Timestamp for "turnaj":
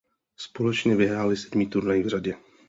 1.69-2.03